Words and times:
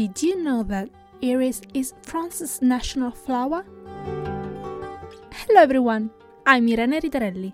Did 0.00 0.22
you 0.22 0.42
know 0.42 0.62
that 0.62 0.88
iris 1.22 1.60
is 1.74 1.92
France's 2.00 2.62
national 2.62 3.10
flower? 3.10 3.66
Hello 5.30 5.60
everyone, 5.60 6.10
I'm 6.46 6.66
Irene 6.70 7.02
Ridarelli, 7.02 7.52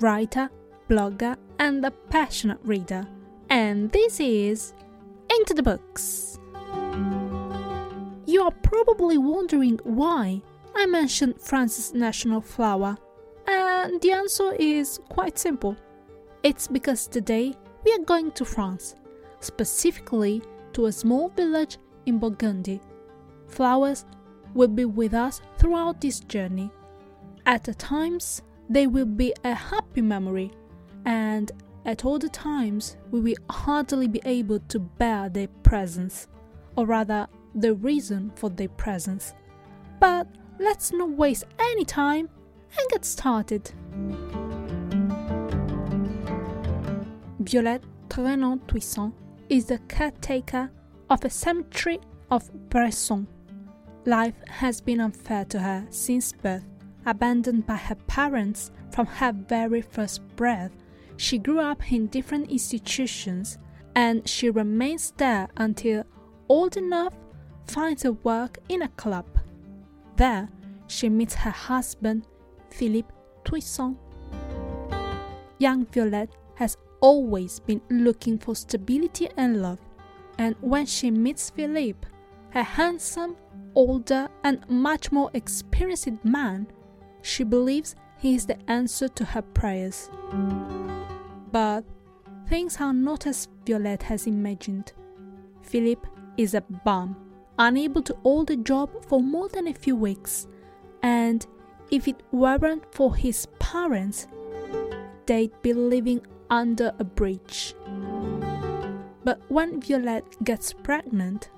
writer, 0.00 0.50
blogger, 0.90 1.38
and 1.58 1.82
a 1.86 1.90
passionate 1.90 2.58
reader, 2.64 3.08
and 3.48 3.90
this 3.92 4.20
is 4.20 4.74
Into 5.38 5.54
the 5.54 5.62
Books. 5.62 6.38
You 8.26 8.42
are 8.42 8.54
probably 8.62 9.16
wondering 9.16 9.80
why 9.84 10.42
I 10.74 10.84
mentioned 10.84 11.40
France's 11.40 11.94
national 11.94 12.42
flower, 12.42 12.98
and 13.48 14.02
the 14.02 14.12
answer 14.12 14.52
is 14.58 15.00
quite 15.08 15.38
simple. 15.38 15.74
It's 16.42 16.68
because 16.68 17.06
today 17.06 17.54
we 17.86 17.92
are 17.94 18.04
going 18.04 18.32
to 18.32 18.44
France, 18.44 18.96
specifically 19.40 20.42
to 20.74 20.84
a 20.84 20.92
small 20.92 21.30
village 21.30 21.78
in 22.06 22.18
Burgundy. 22.18 22.80
Flowers 23.48 24.04
will 24.54 24.68
be 24.68 24.84
with 24.84 25.12
us 25.12 25.40
throughout 25.58 26.00
this 26.00 26.20
journey. 26.20 26.70
At 27.44 27.78
times, 27.78 28.42
they 28.68 28.86
will 28.86 29.06
be 29.06 29.34
a 29.44 29.54
happy 29.54 30.00
memory, 30.00 30.50
and 31.04 31.52
at 31.84 32.04
other 32.04 32.28
times, 32.28 32.96
we 33.10 33.20
will 33.20 33.36
hardly 33.50 34.08
be 34.08 34.20
able 34.24 34.58
to 34.60 34.78
bear 34.80 35.28
their 35.28 35.48
presence, 35.62 36.26
or 36.76 36.86
rather, 36.86 37.28
the 37.54 37.74
reason 37.74 38.32
for 38.34 38.50
their 38.50 38.68
presence. 38.68 39.34
But 40.00 40.26
let's 40.58 40.92
not 40.92 41.10
waste 41.10 41.44
any 41.58 41.84
time 41.84 42.28
and 42.76 42.90
get 42.90 43.04
started. 43.04 43.70
Violette 47.38 47.84
Trenon 48.08 48.60
Toussaint 48.66 49.12
is 49.48 49.66
the 49.66 49.78
caretaker 49.88 50.70
of 51.08 51.24
a 51.24 51.30
cemetery 51.30 52.00
of 52.30 52.50
Bresson. 52.68 53.26
Life 54.04 54.34
has 54.48 54.80
been 54.80 55.00
unfair 55.00 55.44
to 55.46 55.58
her 55.58 55.86
since 55.90 56.32
birth. 56.32 56.64
Abandoned 57.04 57.66
by 57.66 57.76
her 57.76 57.94
parents 57.94 58.72
from 58.90 59.06
her 59.06 59.32
very 59.32 59.80
first 59.80 60.20
breath, 60.34 60.72
she 61.16 61.38
grew 61.38 61.60
up 61.60 61.92
in 61.92 62.08
different 62.08 62.50
institutions 62.50 63.58
and 63.94 64.28
she 64.28 64.50
remains 64.50 65.12
there 65.16 65.48
until 65.56 66.04
old 66.48 66.76
enough 66.76 67.14
finds 67.66 68.04
a 68.04 68.12
work 68.12 68.58
in 68.68 68.82
a 68.82 68.88
club. 68.88 69.26
There, 70.16 70.48
she 70.88 71.08
meets 71.08 71.34
her 71.34 71.50
husband, 71.50 72.26
Philippe 72.70 73.12
Toussaint. 73.44 73.96
Young 75.58 75.86
Violette 75.86 76.34
has 76.56 76.76
always 77.00 77.60
been 77.60 77.80
looking 77.88 78.38
for 78.38 78.54
stability 78.54 79.28
and 79.36 79.62
love, 79.62 79.78
and 80.38 80.54
when 80.60 80.86
she 80.86 81.10
meets 81.10 81.50
Philippe, 81.50 82.06
a 82.54 82.62
handsome, 82.62 83.36
older, 83.74 84.28
and 84.44 84.68
much 84.68 85.12
more 85.12 85.30
experienced 85.34 86.24
man, 86.24 86.66
she 87.22 87.44
believes 87.44 87.94
he 88.18 88.34
is 88.34 88.46
the 88.46 88.58
answer 88.70 89.08
to 89.08 89.24
her 89.24 89.42
prayers. 89.42 90.10
But 91.52 91.84
things 92.48 92.80
are 92.80 92.92
not 92.92 93.26
as 93.26 93.48
Violette 93.66 94.04
has 94.04 94.26
imagined. 94.26 94.92
Philippe 95.62 96.08
is 96.36 96.54
a 96.54 96.60
bum, 96.60 97.16
unable 97.58 98.02
to 98.02 98.16
hold 98.22 98.50
a 98.50 98.56
job 98.56 98.90
for 99.06 99.20
more 99.20 99.48
than 99.48 99.68
a 99.68 99.74
few 99.74 99.96
weeks, 99.96 100.46
and 101.02 101.46
if 101.90 102.08
it 102.08 102.22
weren't 102.32 102.84
for 102.94 103.14
his 103.14 103.46
parents, 103.58 104.28
they'd 105.26 105.52
be 105.62 105.72
living 105.72 106.24
under 106.50 106.92
a 106.98 107.04
bridge. 107.04 107.74
But 109.26 109.40
when 109.48 109.80
Violette 109.80 110.36
gets 110.44 110.72
pregnant, 110.72 111.50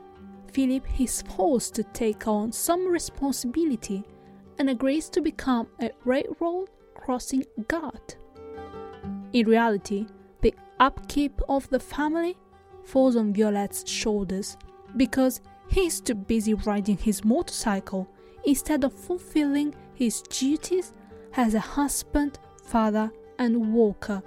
Philippe 0.53 0.89
is 1.05 1.21
forced 1.21 1.75
to 1.75 1.83
take 1.85 2.27
on 2.27 2.51
some 2.51 2.89
responsibility 2.89 4.05
and 4.59 4.71
agrees 4.71 5.11
to 5.11 5.21
become 5.21 5.67
a 5.79 5.91
railroad 6.07 6.71
crossing 6.95 7.45
guard. 7.69 8.15
In 9.35 9.47
reality, 9.47 10.07
the 10.41 10.55
upkeep 10.81 11.43
of 11.47 11.69
the 11.69 11.79
family 11.79 12.39
falls 12.85 13.17
on 13.17 13.35
Violette's 13.35 13.87
shoulders 13.87 14.57
because 14.97 15.43
he 15.69 15.89
is 15.89 16.01
too 16.01 16.15
busy 16.15 16.55
riding 16.55 16.97
his 16.97 17.23
motorcycle 17.23 18.09
instead 18.47 18.83
of 18.83 18.95
fulfilling 18.95 19.75
his 19.93 20.23
duties 20.23 20.95
as 21.37 21.53
a 21.53 21.61
husband, 21.61 22.39
father, 22.65 23.13
and 23.39 23.75
walker. 23.75 24.23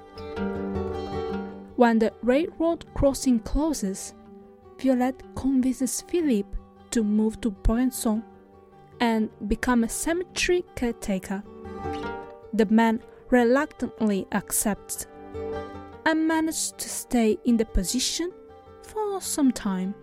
When 1.82 1.98
the 1.98 2.14
railroad 2.22 2.86
crossing 2.94 3.40
closes, 3.40 4.14
Violette 4.78 5.24
convinces 5.34 6.02
Philippe 6.02 6.56
to 6.92 7.04
move 7.04 7.42
to 7.42 7.50
Bresson 7.50 8.24
and 9.00 9.32
become 9.48 9.84
a 9.84 9.90
cemetery 9.90 10.64
caretaker. 10.76 11.42
The 12.54 12.68
man 12.68 13.02
reluctantly 13.32 14.28
accepts 14.32 15.08
and 16.06 16.28
manages 16.28 16.72
to 16.78 16.88
stay 16.88 17.40
in 17.46 17.58
the 17.58 17.66
position 17.66 18.32
for 18.84 19.20
some 19.20 19.52
time 19.52 19.96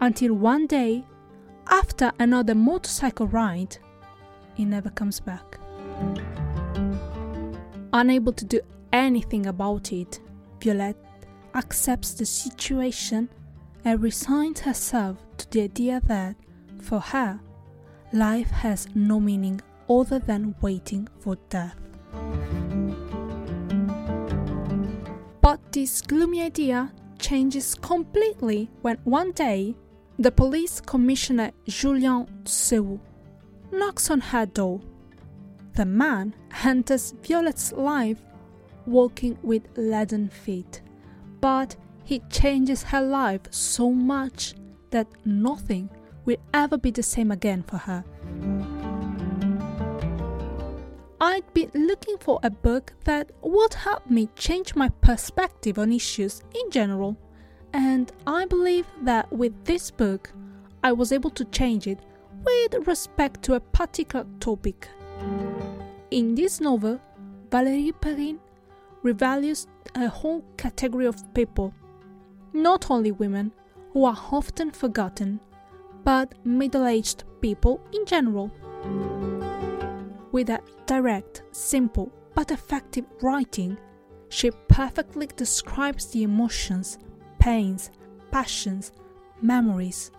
until 0.00 0.34
one 0.34 0.68
day, 0.68 1.04
after 1.66 2.12
another 2.20 2.54
motorcycle 2.54 3.26
ride, 3.26 3.76
he 4.54 4.64
never 4.64 4.90
comes 4.90 5.18
back. 5.18 5.58
Unable 7.92 8.32
to 8.34 8.44
do 8.44 8.60
anything 8.92 9.46
about 9.46 9.92
it, 9.92 10.20
Violette 10.60 11.03
accepts 11.54 12.14
the 12.14 12.26
situation 12.26 13.28
and 13.84 14.02
resigns 14.02 14.60
herself 14.60 15.18
to 15.36 15.50
the 15.50 15.62
idea 15.62 16.00
that, 16.06 16.36
for 16.80 17.00
her, 17.00 17.40
life 18.12 18.50
has 18.50 18.88
no 18.94 19.20
meaning 19.20 19.60
other 19.88 20.18
than 20.18 20.54
waiting 20.60 21.08
for 21.20 21.36
death. 21.50 21.76
But 25.40 25.72
this 25.72 26.00
gloomy 26.00 26.42
idea 26.42 26.92
changes 27.18 27.74
completely 27.74 28.70
when 28.82 28.98
one 29.04 29.32
day 29.32 29.74
the 30.18 30.30
police 30.30 30.80
commissioner 30.80 31.50
Julien 31.66 32.26
Seul 32.46 33.00
knocks 33.72 34.10
on 34.10 34.20
her 34.20 34.46
door. 34.46 34.80
The 35.74 35.84
man 35.84 36.34
enters 36.62 37.14
Violette's 37.22 37.72
life 37.72 38.18
walking 38.86 39.36
with 39.42 39.62
leaden 39.76 40.28
feet, 40.28 40.80
but 41.44 41.76
he 42.04 42.20
changes 42.30 42.82
her 42.84 43.02
life 43.02 43.42
so 43.50 43.90
much 43.90 44.54
that 44.88 45.06
nothing 45.26 45.90
will 46.24 46.38
ever 46.54 46.78
be 46.78 46.90
the 46.90 47.02
same 47.02 47.30
again 47.30 47.62
for 47.62 47.76
her. 47.76 48.02
I'd 51.20 51.44
been 51.52 51.70
looking 51.74 52.16
for 52.16 52.40
a 52.42 52.48
book 52.48 52.94
that 53.04 53.30
would 53.42 53.74
help 53.74 54.08
me 54.08 54.30
change 54.36 54.74
my 54.74 54.88
perspective 54.88 55.78
on 55.78 55.92
issues 55.92 56.42
in 56.54 56.70
general, 56.70 57.14
and 57.74 58.10
I 58.26 58.46
believe 58.46 58.86
that 59.02 59.30
with 59.30 59.52
this 59.66 59.90
book, 59.90 60.32
I 60.82 60.92
was 60.92 61.12
able 61.12 61.30
to 61.32 61.44
change 61.44 61.86
it 61.86 61.98
with 62.42 62.86
respect 62.86 63.42
to 63.42 63.54
a 63.56 63.60
particular 63.60 64.24
topic. 64.40 64.88
In 66.10 66.34
this 66.34 66.58
novel, 66.58 66.98
Valérie 67.50 67.92
Perrin 68.00 68.40
revalues 69.04 69.66
a 69.94 70.08
whole 70.08 70.44
category 70.56 71.06
of 71.06 71.34
people, 71.34 71.74
not 72.52 72.90
only 72.90 73.12
women, 73.12 73.52
who 73.92 74.04
are 74.04 74.18
often 74.32 74.70
forgotten, 74.70 75.38
but 76.02 76.34
middle 76.44 76.86
aged 76.86 77.24
people 77.40 77.80
in 77.92 78.04
general. 78.06 78.50
With 80.32 80.50
a 80.50 80.60
direct, 80.86 81.42
simple, 81.52 82.10
but 82.34 82.50
effective 82.50 83.04
writing, 83.22 83.76
she 84.28 84.50
perfectly 84.68 85.28
describes 85.36 86.06
the 86.06 86.24
emotions, 86.24 86.98
pains, 87.38 87.90
passions, 88.32 88.90
memories 89.40 90.10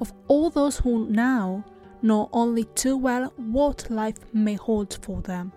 of 0.00 0.12
all 0.28 0.48
those 0.48 0.78
who 0.78 1.08
now 1.08 1.64
know 2.00 2.28
only 2.32 2.64
too 2.64 2.96
well 2.96 3.32
what 3.36 3.90
life 3.90 4.18
may 4.32 4.54
hold 4.54 4.98
for 5.02 5.20
them. 5.22 5.52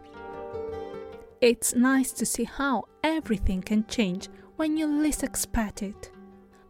It's 1.41 1.73
nice 1.73 2.11
to 2.11 2.25
see 2.27 2.43
how 2.43 2.83
everything 3.03 3.63
can 3.63 3.87
change 3.87 4.29
when 4.57 4.77
you 4.77 4.85
least 4.85 5.23
expect 5.23 5.81
it. 5.81 6.11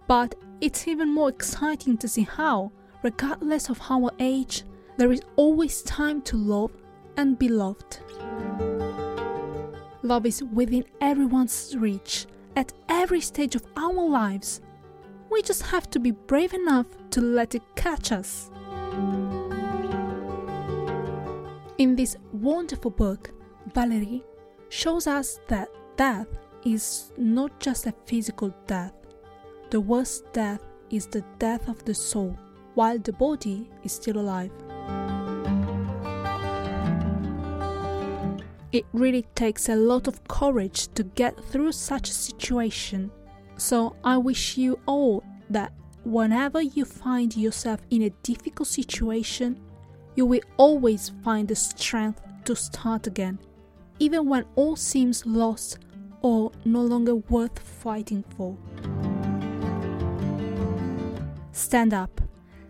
But 0.07 0.33
it's 0.62 0.88
even 0.88 1.13
more 1.13 1.27
exciting 1.27 1.97
to 1.97 2.07
see 2.07 2.21
how, 2.21 2.71
regardless 3.03 3.69
of 3.69 3.81
our 3.89 4.12
age, 4.19 4.63
there 4.95 5.12
is 5.12 5.23
always 5.35 5.81
time 5.81 6.21
to 6.21 6.38
love 6.38 6.71
and 7.18 7.38
be 7.38 7.50
loved. 7.50 8.00
Love 10.03 10.25
is 10.25 10.41
within 10.41 10.85
everyone's 11.01 11.75
reach 11.77 12.25
at 12.56 12.71
every 12.88 13.19
stage 13.19 13.56
of 13.56 13.65
our 13.75 14.07
lives. 14.07 14.62
We 15.29 15.41
just 15.41 15.63
have 15.63 15.89
to 15.89 16.00
be 16.00 16.12
brave 16.12 16.53
enough 16.53 16.85
to 17.09 17.19
let 17.19 17.56
it 17.56 17.75
catch 17.75 18.13
us. 18.13 18.50
In 21.77 21.97
this 21.97 22.15
wonderful 22.31 22.91
book, 22.91 23.31
Valerie 23.73 24.23
shows 24.71 25.06
us 25.06 25.41
that 25.50 25.68
death 25.97 26.27
is 26.63 27.12
not 27.18 27.59
just 27.59 27.88
a 27.88 27.94
physical 28.06 28.53
death. 28.68 28.94
The 29.69 29.81
worst 29.81 30.31
death 30.31 30.62
is 30.89 31.07
the 31.07 31.23
death 31.39 31.68
of 31.68 31.83
the 31.83 31.94
soul, 31.94 32.38
while 32.75 32.97
the 32.97 33.12
body 33.12 33.69
is 33.83 33.91
still 33.91 34.18
alive. 34.18 34.51
It 38.71 38.85
really 38.94 39.23
takes 39.35 39.68
a 39.68 39.75
lot 39.75 40.07
of 40.07 40.25
courage 40.29 40.88
to 40.94 41.03
get 41.03 41.38
through 41.45 41.73
such 41.73 42.09
a 42.09 42.13
situation. 42.13 43.12
So 43.57 43.97
I 44.06 44.15
wish 44.15 44.57
you 44.57 44.79
all 44.85 45.21
that 45.50 45.73
whenever 46.06 46.62
you 46.62 46.85
find 46.85 47.35
yourself 47.35 47.81
in 47.89 48.03
a 48.03 48.09
difficult 48.23 48.69
situation, 48.69 49.59
you 50.15 50.25
will 50.25 50.41
always 50.56 51.12
find 51.25 51.50
the 51.50 51.56
strength 51.56 52.21
to 52.45 52.56
start 52.56 53.07
again, 53.07 53.38
even 54.01 54.27
when 54.27 54.44
all 54.56 54.75
seems 54.75 55.24
lost 55.27 55.77
or 56.24 56.51
no 56.65 56.81
longer 56.81 57.13
worth 57.13 57.59
fighting 57.59 58.24
for. 58.36 58.57
Stand 61.51 61.94
up. 61.94 62.19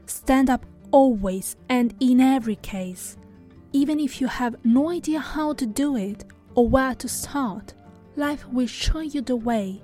Stand 0.06 0.50
up 0.50 0.66
always 0.92 1.56
and 1.70 1.96
in 2.02 2.20
every 2.20 2.58
case. 2.58 3.18
Even 3.72 3.98
if 3.98 4.20
you 4.20 4.28
have 4.28 4.58
no 4.66 4.90
idea 4.90 5.22
how 5.22 5.54
to 5.54 5.66
do 5.66 5.96
it 5.96 6.26
or 6.54 6.68
where 6.68 6.94
to 6.96 7.08
start, 7.08 7.76
life 8.18 8.46
will 8.50 8.68
show 8.68 9.00
you 9.00 9.22
the 9.22 9.38
way. 9.38 9.82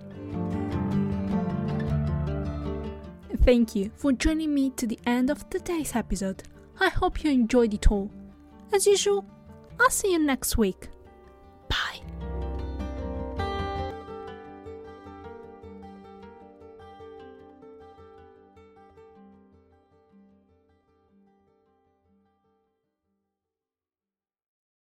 Thank 3.46 3.74
you 3.74 3.90
for 3.96 4.12
joining 4.12 4.54
me 4.54 4.72
to 4.72 4.86
the 4.86 5.00
end 5.06 5.30
of 5.30 5.50
today's 5.50 5.96
episode. 5.96 6.44
I 6.78 6.90
hope 6.90 7.24
you 7.24 7.32
enjoyed 7.32 7.74
it 7.74 7.90
all. 7.90 8.12
As 8.74 8.86
usual, 8.86 9.26
I'll 9.80 9.90
see 9.90 10.12
you 10.12 10.20
next 10.20 10.58
week. 10.58 10.90